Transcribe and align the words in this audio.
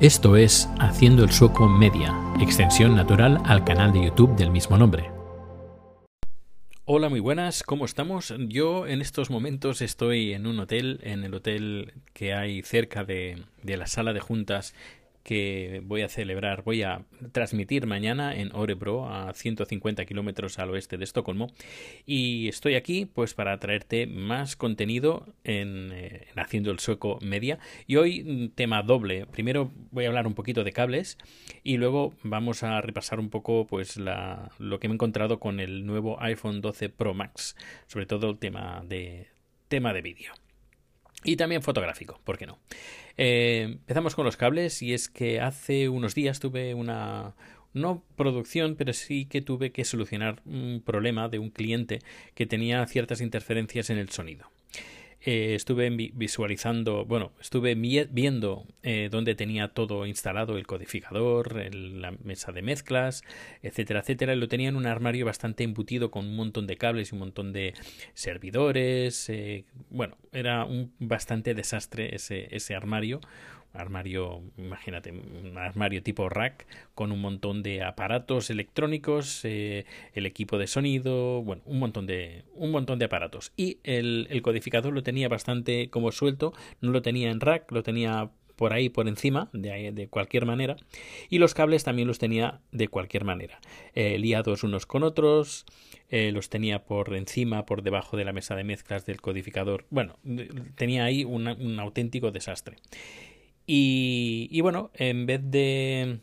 Esto 0.00 0.34
es 0.36 0.68
Haciendo 0.80 1.22
el 1.22 1.30
Sueco 1.30 1.68
Media, 1.68 2.12
extensión 2.40 2.96
natural 2.96 3.40
al 3.44 3.64
canal 3.64 3.92
de 3.92 4.06
YouTube 4.06 4.34
del 4.34 4.50
mismo 4.50 4.76
nombre. 4.76 5.12
Hola, 6.84 7.08
muy 7.08 7.20
buenas, 7.20 7.62
¿cómo 7.62 7.84
estamos? 7.84 8.34
Yo 8.48 8.88
en 8.88 9.00
estos 9.00 9.30
momentos 9.30 9.82
estoy 9.82 10.32
en 10.32 10.48
un 10.48 10.58
hotel, 10.58 10.98
en 11.04 11.22
el 11.22 11.32
hotel 11.32 11.92
que 12.12 12.34
hay 12.34 12.62
cerca 12.62 13.04
de, 13.04 13.44
de 13.62 13.76
la 13.76 13.86
sala 13.86 14.12
de 14.12 14.18
juntas 14.18 14.74
que 15.24 15.80
voy 15.82 16.02
a 16.02 16.08
celebrar, 16.08 16.62
voy 16.62 16.82
a 16.82 17.06
transmitir 17.32 17.86
mañana 17.86 18.36
en 18.36 18.54
Orebro, 18.54 19.08
a 19.08 19.32
150 19.32 20.04
kilómetros 20.04 20.58
al 20.58 20.70
oeste 20.70 20.98
de 20.98 21.04
Estocolmo. 21.04 21.50
Y 22.06 22.46
estoy 22.46 22.74
aquí 22.76 23.06
pues 23.06 23.34
para 23.34 23.58
traerte 23.58 24.06
más 24.06 24.54
contenido 24.54 25.26
en, 25.42 25.90
eh, 25.92 26.26
Haciendo 26.36 26.70
el 26.70 26.78
Sueco 26.78 27.18
Media. 27.22 27.58
Y 27.86 27.96
hoy 27.96 28.22
mm, 28.22 28.48
tema 28.50 28.82
doble. 28.82 29.26
Primero 29.26 29.72
voy 29.90 30.04
a 30.04 30.08
hablar 30.08 30.26
un 30.26 30.34
poquito 30.34 30.62
de 30.62 30.72
cables 30.72 31.16
y 31.62 31.78
luego 31.78 32.12
vamos 32.22 32.62
a 32.62 32.80
repasar 32.82 33.18
un 33.18 33.30
poco 33.30 33.66
pues 33.66 33.96
lo 33.96 34.78
que 34.78 34.88
me 34.88 34.92
he 34.92 34.96
encontrado 34.96 35.40
con 35.40 35.58
el 35.58 35.86
nuevo 35.86 36.20
iPhone 36.20 36.60
12 36.60 36.90
Pro 36.90 37.14
Max. 37.14 37.56
Sobre 37.86 38.04
todo 38.04 38.28
el 38.28 38.38
tema 38.38 38.84
de, 38.86 39.28
tema 39.68 39.94
de 39.94 40.02
vídeo. 40.02 40.43
Y 41.24 41.36
también 41.36 41.62
fotográfico, 41.62 42.20
¿por 42.22 42.38
qué 42.38 42.46
no? 42.46 42.58
Eh, 43.16 43.62
empezamos 43.64 44.14
con 44.14 44.24
los 44.24 44.36
cables 44.36 44.82
y 44.82 44.92
es 44.92 45.08
que 45.08 45.40
hace 45.40 45.88
unos 45.88 46.14
días 46.14 46.38
tuve 46.38 46.74
una, 46.74 47.34
no 47.72 48.04
producción, 48.16 48.76
pero 48.76 48.92
sí 48.92 49.26
que 49.26 49.42
tuve 49.42 49.72
que 49.72 49.84
solucionar 49.84 50.42
un 50.44 50.82
problema 50.84 51.28
de 51.28 51.38
un 51.38 51.50
cliente 51.50 52.00
que 52.34 52.46
tenía 52.46 52.86
ciertas 52.86 53.20
interferencias 53.20 53.90
en 53.90 53.98
el 53.98 54.10
sonido. 54.10 54.50
Eh, 55.26 55.54
estuve 55.54 55.88
visualizando, 55.88 57.06
bueno, 57.06 57.32
estuve 57.40 57.74
viendo 57.74 58.66
eh, 58.82 59.08
dónde 59.10 59.34
tenía 59.34 59.68
todo 59.68 60.04
instalado, 60.04 60.58
el 60.58 60.66
codificador, 60.66 61.54
la 61.74 62.10
mesa 62.22 62.52
de 62.52 62.60
mezclas, 62.60 63.22
etcétera, 63.62 64.00
etcétera. 64.00 64.36
Lo 64.36 64.48
tenía 64.48 64.68
en 64.68 64.76
un 64.76 64.84
armario 64.84 65.24
bastante 65.24 65.64
embutido 65.64 66.10
con 66.10 66.26
un 66.26 66.36
montón 66.36 66.66
de 66.66 66.76
cables 66.76 67.10
y 67.10 67.14
un 67.14 67.20
montón 67.20 67.54
de 67.54 67.72
servidores. 68.12 69.30
Eh, 69.30 69.64
bueno, 69.88 70.18
era 70.32 70.66
un 70.66 70.92
bastante 70.98 71.54
desastre 71.54 72.14
ese, 72.14 72.54
ese 72.54 72.74
armario 72.74 73.22
armario, 73.74 74.42
imagínate, 74.56 75.10
un 75.10 75.58
armario 75.58 76.02
tipo 76.02 76.28
rack 76.28 76.66
con 76.94 77.12
un 77.12 77.20
montón 77.20 77.62
de 77.62 77.82
aparatos 77.82 78.50
electrónicos, 78.50 79.40
eh, 79.44 79.84
el 80.14 80.26
equipo 80.26 80.58
de 80.58 80.66
sonido, 80.66 81.42
bueno, 81.42 81.62
un 81.66 81.78
montón 81.80 82.06
de, 82.06 82.44
un 82.54 82.70
montón 82.70 82.98
de 82.98 83.06
aparatos. 83.06 83.52
Y 83.56 83.78
el, 83.82 84.40
codificador 84.42 84.92
lo 84.92 85.02
tenía 85.02 85.28
bastante 85.28 85.90
como 85.90 86.12
suelto, 86.12 86.52
no 86.80 86.90
lo 86.90 87.02
tenía 87.02 87.30
en 87.30 87.40
rack, 87.40 87.70
lo 87.72 87.82
tenía 87.82 88.30
por 88.56 88.72
ahí 88.72 88.88
por 88.88 89.08
encima 89.08 89.48
de, 89.52 89.90
de 89.90 90.06
cualquier 90.06 90.46
manera 90.46 90.76
y 91.28 91.38
los 91.38 91.54
cables 91.54 91.82
también 91.82 92.06
los 92.06 92.20
tenía 92.20 92.60
de 92.70 92.86
cualquier 92.86 93.24
manera. 93.24 93.58
Eh, 93.94 94.16
liados 94.18 94.62
unos 94.62 94.86
con 94.86 95.02
otros 95.02 95.66
eh, 96.08 96.30
los 96.30 96.50
tenía 96.50 96.84
por 96.84 97.16
encima 97.16 97.66
por 97.66 97.82
debajo 97.82 98.16
de 98.16 98.24
la 98.24 98.32
mesa 98.32 98.54
de 98.54 98.62
mezclas 98.62 99.06
del 99.06 99.20
codificador. 99.20 99.86
Bueno 99.90 100.18
tenía 100.76 101.04
ahí 101.04 101.24
un 101.24 101.80
auténtico 101.80 102.30
desastre 102.30 102.76
y, 103.66 104.60
bueno, 104.60 104.90
en 104.94 105.26
vez 105.26 105.40
de 105.44 106.20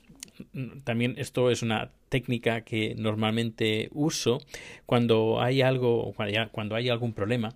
también 0.84 1.16
esto 1.18 1.52
es 1.52 1.62
una 1.62 1.92
técnica 2.10 2.62
que 2.62 2.96
normalmente 2.98 3.90
uso 3.92 4.40
cuando 4.86 5.42
hay 5.42 5.62
algo, 5.62 6.14
cuando 6.52 6.76
hay 6.76 6.90
algún 6.90 7.14
problema. 7.14 7.56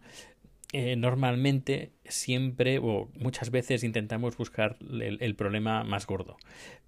Eh, 0.73 0.97
normalmente 0.97 1.91
siempre 2.03 2.79
o 2.79 3.09
muchas 3.15 3.49
veces 3.49 3.83
intentamos 3.83 4.35
buscar 4.35 4.77
el, 4.81 5.35
problema 5.35 5.83
más 5.83 6.05
gordo. 6.05 6.37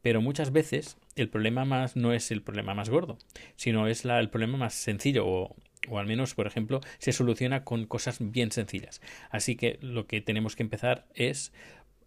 Pero 0.02 0.22
muchas 0.22 0.52
veces 0.52 0.98
el 1.16 1.30
problema 1.30 1.64
más 1.64 1.95
no 1.95 2.11
es 2.11 2.32
el 2.32 2.42
problema 2.42 2.73
más 2.73 2.89
gordo, 2.89 3.17
sino 3.56 3.88
es 3.88 4.04
el 4.04 4.30
problema 4.30 4.58
más 4.58 4.73
sencillo 4.73 5.26
o, 5.26 5.56
o 5.89 6.00
al 6.00 6.06
menos, 6.06 6.36
por 6.36 6.48
ejemplo, 6.48 6.82
se 6.98 7.14
soluciona 7.14 7.64
con 7.64 7.86
cosas 7.86 8.17
bien 8.20 8.52
sencillas. 8.52 9.02
Así 9.30 9.55
que 9.55 9.77
lo 9.82 10.05
que 10.05 10.20
tenemos 10.20 10.58
que 10.58 10.64
empezar 10.64 11.05
es 11.14 11.54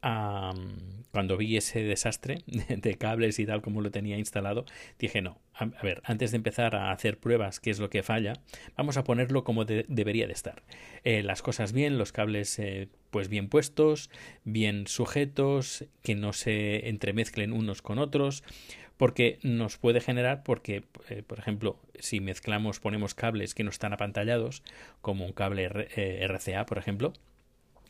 cuando 0.00 1.36
vi 1.36 1.56
ese 1.56 1.82
desastre 1.82 2.42
de 2.46 2.94
cables 2.94 3.38
y 3.38 3.46
tal 3.46 3.62
como 3.62 3.80
lo 3.80 3.90
tenía 3.90 4.18
instalado, 4.18 4.64
dije 4.98 5.22
no, 5.22 5.38
a, 5.54 5.66
ver, 5.82 6.00
antes 6.04 6.30
de 6.30 6.36
empezar 6.36 6.74
a 6.74 6.90
hacer 6.90 7.18
pruebas 7.18 7.60
qué 7.60 7.70
es 7.70 7.78
lo 7.78 7.90
que 7.90 8.02
falla, 8.02 8.34
vamos 8.76 8.96
a 8.96 9.04
ponerlo 9.04 9.44
como 9.44 9.64
debería 9.64 10.26
de 10.26 10.32
estar. 10.32 10.62
Eh, 11.04 11.22
las 11.22 11.42
cosas 11.42 11.72
bien, 11.72 11.98
los 11.98 12.12
cables 12.12 12.58
eh, 12.58 12.88
pues 13.10 13.28
bien 13.28 13.48
puestos, 13.48 14.10
bien 14.44 14.86
sujetos, 14.86 15.84
que 16.02 16.14
no 16.14 16.32
se 16.32 16.88
entremezclen 16.88 17.52
unos 17.52 17.82
con 17.82 17.98
otros, 17.98 18.42
porque 18.96 19.38
nos 19.42 19.78
puede 19.78 20.00
generar, 20.00 20.42
porque, 20.42 20.84
eh, 21.08 21.22
por 21.26 21.38
ejemplo, 21.38 21.78
si 21.98 22.20
mezclamos, 22.20 22.80
ponemos 22.80 23.14
cables 23.14 23.54
que 23.54 23.64
no 23.64 23.70
están 23.70 23.92
apantallados, 23.92 24.62
como 25.00 25.24
un 25.24 25.32
cable 25.32 25.64
RCA, 25.66 26.66
por 26.66 26.78
ejemplo, 26.78 27.14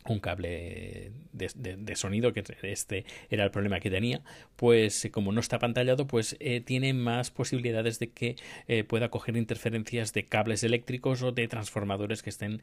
un 0.06 0.18
cable 0.20 1.12
de, 1.32 1.96
sonido, 1.96 2.32
que 2.32 2.42
este 2.62 3.04
era 3.28 3.44
el 3.44 3.50
problema 3.50 3.80
que 3.80 3.90
tenía, 3.90 4.22
pues 4.56 5.04
eh, 5.04 5.10
como 5.10 5.32
no 5.32 5.40
está 5.40 5.58
pantallado, 5.58 6.06
pues 6.06 6.36
eh, 6.40 6.60
tiene 6.60 6.94
más 6.94 7.30
posibilidades 7.30 7.98
de 7.98 8.10
que 8.10 8.36
eh, 8.66 8.84
pueda 8.84 9.10
coger 9.10 9.36
interferencias 9.36 10.12
de 10.12 10.24
cables 10.24 10.64
eléctricos 10.64 11.22
o 11.22 11.32
de 11.32 11.48
transformadores 11.48 12.22
que 12.22 12.30
estén 12.30 12.62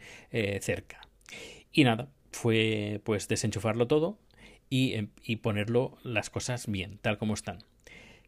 cerca. 0.62 1.08
Y 1.72 1.84
nada, 1.84 2.10
fue 2.32 3.02
pues 3.04 3.28
desenchufarlo 3.28 3.88
todo 3.88 4.18
y, 4.70 4.94
em, 4.94 5.10
y, 5.24 5.38
ponerlo 5.38 5.98
las 6.04 6.30
cosas 6.30 6.68
bien, 6.68 6.98
tal 7.02 7.18
como 7.18 7.34
están. 7.34 7.60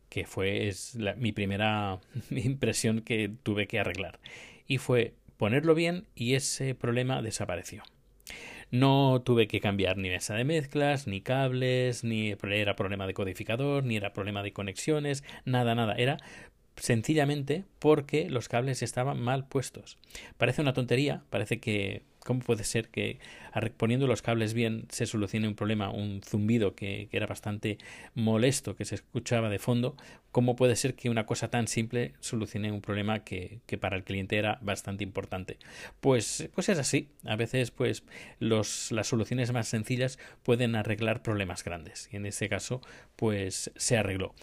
Que 0.09 0.25
fue 0.25 0.67
es 0.67 0.97
mi 1.17 1.31
primera 1.31 1.99
impresión 2.31 3.01
que 3.01 3.31
tuve 3.43 3.67
que 3.67 3.79
arreglar. 3.79 4.19
Y 4.67 4.77
fue 4.77 5.13
ponerlo 5.37 5.73
bien 5.73 6.07
y 6.15 6.35
ese 6.35 6.75
problema 6.75 7.21
desapareció. 7.21 7.83
No 8.71 9.21
tuve 9.23 9.47
que 9.47 9.59
cambiar 9.59 9.97
ni 9.97 10.09
mesa 10.09 10.35
de 10.35 10.43
mezclas, 10.43 11.07
ni 11.07 11.21
cables, 11.21 12.03
ni 12.03 12.35
era 12.43 12.75
problema 12.75 13.07
de 13.07 13.13
codificador, 13.13 13.83
ni 13.83 13.97
era 13.97 14.13
problema 14.13 14.43
de 14.43 14.53
conexiones, 14.53 15.23
nada, 15.45 15.75
nada. 15.75 15.95
Era 15.95 16.17
sencillamente 16.75 17.65
porque 17.79 18.29
los 18.29 18.47
cables 18.47 18.81
estaban 18.83 19.19
mal 19.19 19.47
puestos. 19.47 19.97
Parece 20.37 20.61
una 20.61 20.73
tontería, 20.73 21.23
parece 21.29 21.59
que 21.59 22.03
¿Cómo 22.29 22.41
puede 22.41 22.63
ser 22.63 22.89
que 22.89 23.17
poniendo 23.77 24.05
los 24.05 24.21
cables 24.21 24.53
bien 24.53 24.85
se 24.91 25.07
solucione 25.07 25.47
un 25.47 25.55
problema, 25.55 25.89
un 25.89 26.21
zumbido 26.23 26.75
que, 26.75 27.09
era 27.11 27.25
bastante 27.25 27.79
molesto, 28.13 28.75
que 28.75 28.85
se 28.85 28.93
escuchaba 28.93 29.49
de 29.49 29.57
fondo? 29.57 29.97
¿Cómo 30.31 30.55
puede 30.55 30.75
ser 30.75 30.93
que 30.93 31.09
una 31.09 31.25
cosa 31.25 31.49
tan 31.49 31.67
simple 31.67 32.13
solucione 32.19 32.71
un 32.71 32.81
problema 32.81 33.23
que, 33.23 33.61
para 33.81 33.97
el 33.97 34.03
cliente 34.03 34.37
era 34.37 34.59
bastante 34.61 35.03
importante? 35.03 35.57
Pues, 36.01 36.47
pues 36.53 36.69
es 36.69 36.77
así. 36.77 37.09
A 37.25 37.35
veces, 37.35 37.71
pues, 37.71 38.03
las 38.37 39.07
soluciones 39.07 39.51
más 39.51 39.67
sencillas 39.67 40.19
pueden 40.43 40.75
arreglar 40.75 41.23
problemas 41.23 41.63
grandes. 41.63 42.09
Y 42.11 42.17
en 42.17 42.27
ese 42.27 42.47
caso, 42.47 42.79
pues 43.15 43.71
se 43.75 43.97
arregló 43.97 44.35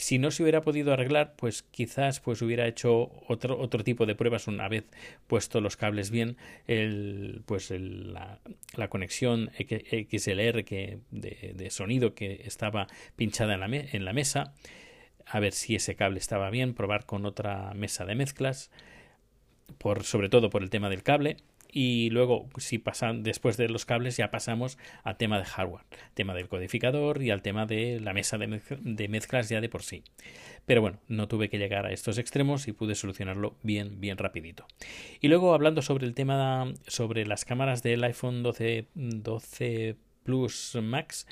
si 0.00 0.18
no 0.18 0.30
se 0.30 0.42
hubiera 0.42 0.62
podido 0.62 0.92
arreglar, 0.92 1.34
pues 1.36 1.62
quizás 1.62 2.20
pues 2.20 2.42
hubiera 2.42 2.66
hecho 2.66 3.10
otro, 3.28 3.58
otro 3.58 3.84
tipo 3.84 4.06
de 4.06 4.14
pruebas 4.14 4.46
una 4.46 4.68
vez 4.68 4.84
puesto 5.26 5.60
los 5.60 5.76
cables 5.76 6.10
bien, 6.10 6.36
el, 6.66 7.42
pues 7.46 7.70
la, 7.70 8.40
la, 8.74 8.88
conexión 8.88 9.50
XLR 9.58 10.64
que, 10.64 10.98
de, 11.10 11.54
de, 11.54 11.70
sonido 11.70 12.14
que 12.14 12.42
estaba 12.44 12.86
pinchada 13.16 13.54
en 13.54 13.60
la, 13.60 13.66
en 13.66 14.04
la 14.04 14.12
mesa, 14.12 14.54
a 15.26 15.40
ver 15.40 15.52
si 15.52 15.74
ese 15.74 15.96
cable 15.96 16.18
estaba 16.18 16.50
bien, 16.50 16.74
probar 16.74 17.06
con 17.06 17.26
otra 17.26 17.72
mesa 17.74 18.04
de 18.04 18.14
mezclas, 18.14 18.70
por, 19.78 20.04
sobre 20.04 20.28
todo 20.28 20.50
por 20.50 20.62
el 20.62 20.70
tema 20.70 20.88
del 20.88 21.02
cable 21.02 21.36
y 21.72 22.10
luego 22.10 22.48
si 22.58 22.78
pasan 22.78 23.22
después 23.22 23.56
de 23.56 23.68
los 23.68 23.84
cables 23.84 24.16
ya 24.16 24.30
pasamos 24.30 24.78
al 25.02 25.16
tema 25.16 25.38
de 25.38 25.44
hardware, 25.44 25.84
tema 26.14 26.34
del 26.34 26.48
codificador 26.48 27.22
y 27.22 27.30
al 27.30 27.42
tema 27.42 27.66
de 27.66 28.00
la 28.00 28.12
mesa 28.12 28.38
de, 28.38 29.08
mezclas 29.08 29.48
ya 29.48 29.60
de 29.60 29.68
por 29.68 29.82
sí. 29.82 30.02
Pero 30.66 30.80
bueno, 30.80 31.00
no 31.08 31.28
tuve 31.28 31.48
que 31.48 31.58
llegar 31.58 31.86
a 31.86 31.92
estos 31.92 32.18
extremos 32.18 32.68
y 32.68 32.72
pude 32.72 32.94
solucionarlo 32.94 33.56
bien, 33.62 34.00
bien 34.00 34.18
rapidito. 34.18 34.66
Y 35.20 35.28
luego 35.28 35.54
hablando 35.54 35.82
sobre 35.82 36.06
el 36.06 36.14
tema 36.14 36.72
sobre 36.86 37.26
las 37.26 37.44
cámaras 37.44 37.82
del 37.82 38.04
iPhone 38.04 38.42
12, 38.42 38.86
12 38.94 39.96
Plus 40.22 40.76
Max, 40.82 41.26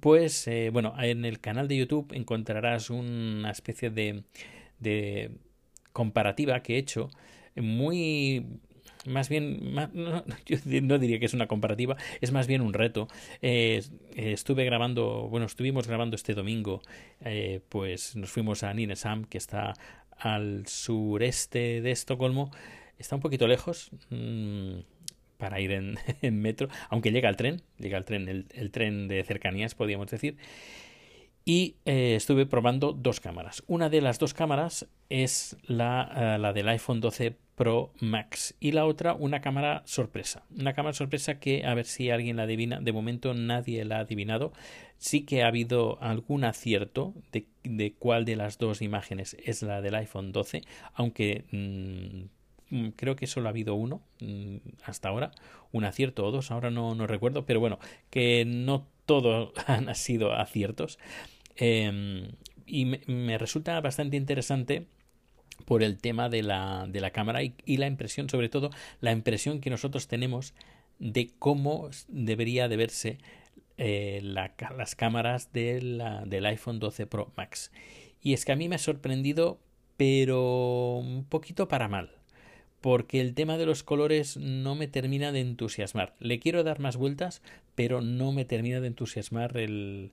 pues 0.00 0.46
eh, 0.46 0.70
bueno, 0.72 0.94
en 1.00 1.24
el 1.24 1.40
canal 1.40 1.68
de 1.68 1.76
YouTube 1.76 2.12
encontrarás 2.12 2.90
una 2.90 3.50
especie 3.50 3.90
de, 3.90 4.24
de 4.78 5.32
comparativa 5.92 6.62
que 6.62 6.74
he 6.74 6.78
hecho 6.78 7.10
muy 7.56 8.60
más 9.06 9.28
bien, 9.28 9.74
no, 9.94 10.24
yo 10.46 10.58
no 10.82 10.98
diría 10.98 11.18
que 11.18 11.26
es 11.26 11.34
una 11.34 11.46
comparativa, 11.46 11.96
es 12.20 12.32
más 12.32 12.46
bien 12.46 12.60
un 12.60 12.72
reto. 12.72 13.08
Eh, 13.42 13.82
estuve 14.14 14.64
grabando, 14.64 15.28
bueno, 15.28 15.46
estuvimos 15.46 15.86
grabando 15.86 16.16
este 16.16 16.34
domingo, 16.34 16.82
eh, 17.24 17.60
pues 17.68 18.16
nos 18.16 18.30
fuimos 18.30 18.62
a 18.62 18.72
Ninesam, 18.74 19.24
que 19.24 19.38
está 19.38 19.74
al 20.18 20.66
sureste 20.66 21.80
de 21.80 21.90
Estocolmo, 21.90 22.50
está 22.98 23.16
un 23.16 23.22
poquito 23.22 23.46
lejos. 23.46 23.90
Mm, 24.10 24.80
para 25.38 25.60
ir 25.60 25.72
en, 26.22 26.40
metro, 26.40 26.68
aunque 26.88 27.12
llega 27.12 27.28
el 27.28 27.36
tren, 27.36 27.62
llega 27.78 27.98
el 27.98 28.04
tren, 28.04 28.28
el, 28.28 28.46
el 28.54 28.70
tren 28.70 29.06
de 29.08 29.22
cercanías, 29.22 29.74
podríamos 29.74 30.10
decir. 30.10 30.38
Y 31.48 31.76
eh, 31.84 32.16
estuve 32.16 32.44
probando 32.44 32.92
dos 32.92 33.20
cámaras. 33.20 33.62
Una 33.68 33.88
de 33.88 34.00
las 34.00 34.18
dos 34.18 34.34
cámaras 34.34 34.88
es 35.08 35.56
la, 35.62 36.34
eh, 36.34 36.38
la, 36.38 36.52
del 36.52 36.68
iPhone 36.68 37.00
12 37.00 37.36
Pro 37.54 37.92
Max 38.00 38.54
y 38.58 38.72
la 38.72 38.84
otra 38.84 39.14
una 39.14 39.40
cámara 39.40 39.82
sorpresa. 39.86 40.44
Una 40.58 40.74
cámara 40.74 40.92
sorpresa 40.92 41.38
que 41.38 41.64
a 41.64 41.72
ver 41.74 41.86
si 41.86 42.10
alguien 42.10 42.36
la 42.36 42.42
adivina. 42.42 42.80
De 42.80 42.92
momento 42.92 43.32
nadie 43.32 43.84
la 43.84 43.98
ha 43.98 44.00
adivinado. 44.00 44.52
Sí 44.98 45.24
que 45.24 45.44
ha 45.44 45.46
habido 45.46 46.02
algún 46.02 46.44
acierto 46.44 47.14
de, 47.30 47.46
de 47.62 47.94
cuál 47.94 48.24
de 48.24 48.34
las 48.34 48.58
dos 48.58 48.82
imágenes 48.82 49.36
es 49.44 49.62
la 49.62 49.80
del 49.80 49.94
iPhone 49.94 50.32
12, 50.32 50.62
aunque 50.94 51.44
mm, 51.52 52.88
creo 52.96 53.14
que 53.14 53.26
solo 53.28 53.46
ha 53.46 53.50
habido 53.50 53.74
uno 53.74 54.02
mm, 54.20 54.56
hasta 54.84 55.10
ahora, 55.10 55.30
un 55.70 55.84
acierto 55.84 56.26
o 56.26 56.32
dos, 56.32 56.50
ahora 56.50 56.70
no, 56.70 56.94
no 56.94 57.06
recuerdo, 57.06 57.46
pero 57.46 57.60
bueno, 57.60 57.78
que 58.10 58.44
no 58.46 58.88
todos 59.06 59.52
han 59.66 59.94
sido 59.94 60.32
aciertos. 60.32 60.98
Em, 61.56 62.32
y 62.66 62.84
me, 62.84 63.38
resulta 63.38 63.80
bastante 63.80 64.16
interesante 64.16 64.86
por 65.64 65.82
el 65.82 65.98
tema 65.98 66.28
de 66.28 66.42
la, 66.42 66.86
de 66.88 67.00
la 67.00 67.10
cámara 67.10 67.42
y, 67.42 67.76
la 67.76 67.86
impresión, 67.86 68.28
sobre 68.28 68.48
todo 68.48 68.70
la 69.00 69.12
impresión 69.12 69.60
que 69.60 69.70
nosotros 69.70 70.08
tenemos 70.08 70.54
de 70.98 71.30
cómo 71.38 71.90
debería 72.08 72.68
de 72.68 72.76
verse 72.76 73.18
eh, 73.78 74.20
las 74.22 74.94
cámaras 74.96 75.52
del 75.52 76.46
iPhone 76.46 76.78
12 76.78 77.06
Pro 77.06 77.32
Max. 77.36 77.70
Y 78.20 78.32
es 78.32 78.44
que 78.44 78.52
a 78.52 78.56
mí 78.56 78.68
me 78.68 78.76
ha 78.76 78.78
sorprendido, 78.78 79.58
pero 79.96 80.96
un 80.98 81.24
poquito 81.24 81.68
para 81.68 81.88
mal. 81.88 82.10
Porque 82.80 83.20
el 83.20 83.34
tema 83.34 83.56
de 83.56 83.66
los 83.66 83.82
colores 83.82 84.36
no 84.36 84.74
me 84.74 84.86
termina 84.86 85.32
de 85.32 85.40
entusiasmar. 85.40 86.14
Le 86.20 86.38
quiero 86.38 86.62
dar 86.62 86.78
más 86.78 86.96
vueltas, 86.96 87.42
pero 87.74 88.00
no 88.00 88.32
me 88.32 88.44
termina 88.44 88.80
de 88.80 88.88
entusiasmar 88.88 89.56
el, 89.56 90.12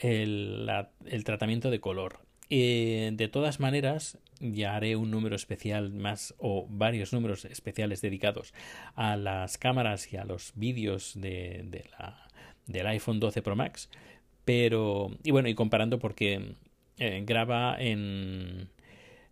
el, 0.00 1.24
tratamiento 1.24 1.70
de 1.70 1.80
color. 1.80 2.20
Eh, 2.48 3.10
de 3.12 3.28
todas 3.28 3.60
maneras, 3.60 4.18
ya 4.40 4.74
haré 4.74 4.96
un 4.96 5.10
número 5.10 5.36
especial 5.36 5.92
más 5.92 6.34
o 6.38 6.66
varios 6.68 7.12
números 7.12 7.44
especiales 7.44 8.00
dedicados 8.00 8.52
a 8.94 9.16
las 9.16 9.58
cámaras 9.58 10.12
y 10.12 10.16
a 10.16 10.24
los 10.24 10.52
vídeos 10.56 11.12
de, 11.14 11.84
del 12.66 12.86
iPhone 12.86 13.20
12 13.20 13.42
Pro 13.42 13.56
Max. 13.56 13.88
Pero, 14.44 15.10
y 15.22 15.30
bueno, 15.30 15.48
y 15.48 15.54
comparando 15.54 15.98
porque 15.98 16.54
eh, 16.98 17.22
graba 17.24 17.76
en, 17.78 18.68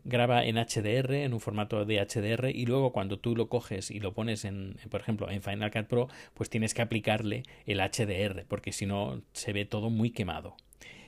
graba 0.08 0.44
en 0.44 0.56
HDR, 0.56 1.12
en 1.22 1.34
un 1.34 1.40
formato 1.40 1.84
de 1.84 2.00
HDR, 2.00 2.50
y 2.50 2.66
luego 2.66 2.92
cuando 2.92 3.18
tú 3.18 3.36
lo 3.36 3.48
coges 3.48 3.90
y 3.90 4.00
lo 4.00 4.14
pones 4.14 4.44
en, 4.44 4.76
por 4.90 5.00
ejemplo, 5.00 5.30
en 5.30 5.42
Final 5.42 5.70
Cut 5.70 5.86
Pro, 5.86 6.08
pues 6.34 6.50
tienes 6.50 6.74
que 6.74 6.82
aplicarle 6.82 7.42
el 7.66 7.78
HDR, 7.78 8.44
porque 8.48 8.72
si 8.72 8.86
no 8.86 9.22
se 9.32 9.52
ve 9.52 9.64
todo 9.64 9.90
muy 9.90 10.10
quemado. 10.10 10.56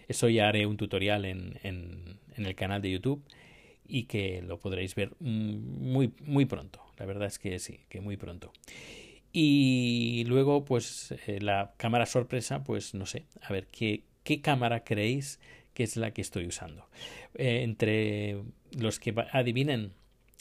Eso 0.06 0.28
ya 0.28 0.48
haré 0.48 0.66
un 0.66 0.76
tutorial 0.76 1.24
en, 1.24 1.58
en, 1.62 2.18
el 2.36 2.54
canal 2.54 2.80
de 2.80 2.90
YouTube 2.90 3.22
y 3.86 4.04
que 4.04 4.42
lo 4.42 4.58
podréis 4.58 4.94
ver 4.94 5.12
muy, 5.20 6.12
muy 6.24 6.46
pronto. 6.46 6.80
La 6.96 7.06
verdad 7.06 7.28
es 7.28 7.38
que 7.38 7.58
sí, 7.58 7.80
que 7.88 8.00
muy 8.00 8.16
pronto. 8.16 8.52
Y 9.32 10.24
luego, 10.26 10.64
pues 10.64 11.14
eh, 11.26 11.40
la 11.40 11.74
cámara 11.76 12.06
sorpresa, 12.06 12.64
pues 12.64 12.94
no 12.94 13.06
sé, 13.06 13.26
a 13.40 13.52
ver, 13.52 13.66
¿qué, 13.68 14.04
qué 14.24 14.40
cámara 14.40 14.84
creéis 14.84 15.38
que 15.74 15.84
es 15.84 15.96
la 15.96 16.12
que 16.12 16.22
estoy 16.22 16.46
usando? 16.46 16.88
Eh, 17.34 17.62
entre 17.62 18.42
los 18.78 18.98
que 18.98 19.14
adivinen 19.32 19.92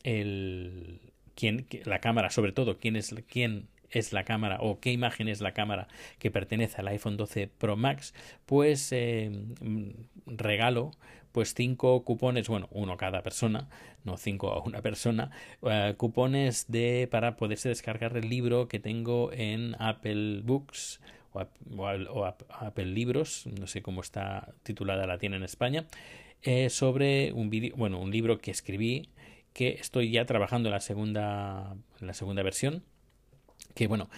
el, 0.03 0.99
quién, 1.35 1.67
la 1.85 1.99
cámara, 1.99 2.29
sobre 2.29 2.51
todo 2.51 2.77
quién 2.77 2.95
es, 2.95 3.15
quién 3.27 3.67
es 3.89 4.13
la 4.13 4.23
cámara 4.23 4.57
o 4.61 4.79
qué 4.79 4.91
imagen 4.91 5.27
es 5.27 5.41
la 5.41 5.53
cámara 5.53 5.87
que 6.19 6.31
pertenece 6.31 6.77
al 6.77 6.87
iPhone 6.89 7.17
12 7.17 7.47
Pro 7.47 7.75
Max, 7.75 8.13
pues 8.45 8.91
eh, 8.91 9.31
regalo 10.25 10.91
pues 11.31 11.53
cinco 11.53 12.03
cupones, 12.03 12.47
bueno, 12.47 12.67
uno 12.71 12.97
cada 12.97 13.21
persona, 13.21 13.69
no 14.03 14.17
cinco 14.17 14.51
a 14.51 14.63
una 14.63 14.81
persona, 14.81 15.31
eh, 15.61 15.93
cupones 15.95 16.65
de 16.71 17.07
para 17.09 17.35
poderse 17.35 17.69
descargar 17.69 18.17
el 18.17 18.29
libro 18.29 18.67
que 18.67 18.79
tengo 18.79 19.31
en 19.31 19.75
Apple 19.79 20.41
Books 20.43 21.01
o, 21.31 21.41
o 21.77 22.25
Apple 22.25 22.85
Libros, 22.85 23.45
no 23.59 23.67
sé 23.67 23.81
cómo 23.83 24.01
está 24.01 24.53
titulada 24.63 25.05
la 25.05 25.19
tiene 25.19 25.37
en 25.37 25.43
España, 25.43 25.85
eh, 26.43 26.69
sobre 26.69 27.31
un 27.33 27.49
vídeo, 27.49 27.75
bueno, 27.75 27.99
un 27.99 28.11
libro 28.11 28.39
que 28.39 28.51
escribí 28.51 29.09
que 29.53 29.69
estoy 29.69 30.11
ya 30.11 30.25
trabajando 30.25 30.69
en 30.69 30.73
la 30.73 30.79
segunda, 30.79 31.75
en 31.99 32.07
la 32.07 32.13
segunda 32.13 32.43
versión. 32.43 32.83
Que 33.75 33.87
bueno, 33.87 34.09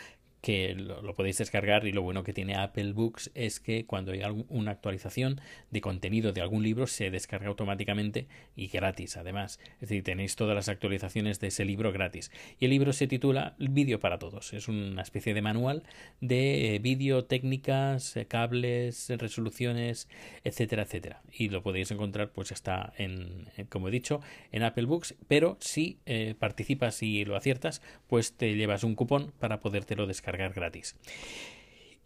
que 0.42 0.74
lo, 0.74 1.14
podéis 1.16 1.38
descargar 1.38 1.86
y 1.86 1.92
lo 1.92 2.02
bueno 2.02 2.24
que 2.24 2.34
tiene 2.34 2.56
Apple 2.56 2.94
Books 2.94 3.32
es 3.36 3.60
que 3.60 3.86
cuando 3.86 4.12
hay 4.12 4.22
una 4.50 4.72
actualización 4.72 5.40
de 5.70 5.82
contenido 5.82 6.34
de 6.34 6.42
algún 6.42 6.64
libro 6.64 6.88
se 6.88 7.12
descarga 7.12 7.48
automáticamente 7.48 8.28
y 8.56 8.68
gratis 8.68 9.18
además. 9.18 9.60
Es 9.76 9.90
decir, 9.90 10.04
tenéis 10.04 10.36
todas 10.36 10.56
las 10.56 10.68
actualizaciones 10.68 11.40
de 11.40 11.48
ese 11.48 11.64
libro 11.64 11.92
gratis. 11.92 12.32
Y 12.60 12.66
el 12.66 12.72
libro 12.72 12.92
se 12.92 13.08
titula 13.08 13.56
Vídeo 13.60 14.00
para 14.00 14.18
Todos. 14.18 14.54
Es 14.54 14.68
una 14.68 15.02
especie 15.02 15.34
de 15.34 15.42
manual 15.42 15.84
de 16.22 16.76
eh, 16.76 16.80
vídeo, 16.80 17.26
técnicas, 17.26 18.18
eh, 18.18 18.26
cables, 18.26 19.12
resoluciones, 19.18 20.10
etcétera, 20.44 20.84
etcétera. 20.84 21.22
Y 21.32 21.50
lo 21.50 21.62
podéis 21.62 21.92
encontrar 21.92 22.32
pues 22.32 22.52
está 22.52 22.94
en, 22.98 23.48
como 23.70 23.90
he 23.90 23.92
dicho, 23.92 24.22
en 24.52 24.64
Apple 24.64 24.86
Books, 24.86 25.16
pero 25.28 25.58
si 25.60 26.00
eh, 26.06 26.36
participas 26.38 27.04
y 27.04 27.26
lo 27.26 27.36
aciertas, 27.36 27.82
pues 28.08 28.34
te 28.34 28.56
llevas 28.56 28.84
un 28.84 28.96
cupón 28.96 29.32
para 29.40 29.60
podértelo 29.60 30.08
gratis. 30.38 30.96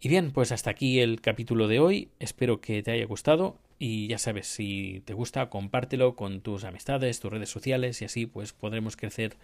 Y 0.00 0.08
bien, 0.08 0.30
pues 0.30 0.52
hasta 0.52 0.70
aquí 0.70 1.00
el 1.00 1.20
capítulo 1.20 1.68
de 1.68 1.80
hoy. 1.80 2.10
Espero 2.18 2.60
que 2.60 2.82
te 2.82 2.90
haya 2.90 3.06
gustado 3.06 3.58
y 3.78 4.08
ya 4.08 4.18
sabes, 4.18 4.46
si 4.46 5.02
te 5.04 5.14
gusta, 5.14 5.48
compártelo 5.50 6.16
con 6.16 6.40
tus 6.40 6.64
amistades, 6.64 7.20
tus 7.20 7.30
redes 7.30 7.50
sociales 7.50 8.00
y 8.02 8.04
así 8.04 8.26
pues 8.26 8.52
podremos 8.52 8.96
crecer 8.96 9.36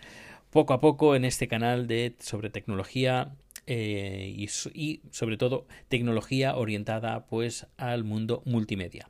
poco 0.50 0.75
a 0.75 0.81
poco 0.81 1.17
en 1.17 1.25
este 1.25 1.49
canal 1.49 1.87
de 1.87 2.14
sobre 2.19 2.50
tecnología 2.50 3.34
eh, 3.67 4.32
y, 4.34 4.49
y, 4.75 5.00
sobre 5.11 5.37
todo 5.37 5.67
tecnología 5.88 6.56
orientada 6.56 7.26
pues 7.26 7.67
al 7.76 8.05
mundo 8.05 8.43
multimedia. 8.44 9.06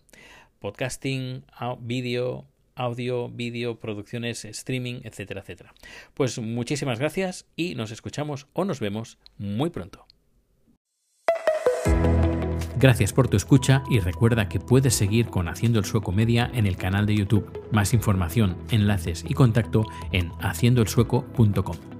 Podcasting, 0.58 1.44
vídeo, 1.80 2.46
audio, 2.74 3.28
vídeo, 3.28 3.78
producciones, 3.78 4.44
streaming, 4.44 5.00
etcétera, 5.04 5.40
etcétera. 5.40 5.74
Pues 6.14 6.38
muchísimas 6.38 6.98
gracias 6.98 7.46
y 7.56 7.74
nos 7.74 7.90
escuchamos 7.90 8.46
o 8.52 8.64
nos 8.64 8.80
vemos 8.80 9.18
muy 9.38 9.70
pronto. 9.70 10.06
Gracias 12.82 13.12
por 13.12 13.28
tu 13.28 13.36
escucha 13.36 13.84
y 13.88 14.00
recuerda 14.00 14.48
que 14.48 14.58
puedes 14.58 14.94
seguir 14.94 15.26
con 15.26 15.46
Haciendo 15.46 15.78
el 15.78 15.84
Sueco 15.84 16.10
Media 16.10 16.50
en 16.52 16.66
el 16.66 16.76
canal 16.76 17.06
de 17.06 17.14
YouTube. 17.14 17.68
Más 17.70 17.94
información, 17.94 18.56
enlaces 18.72 19.24
y 19.28 19.34
contacto 19.34 19.84
en 20.10 20.32
haciendoelsueco.com. 20.40 21.91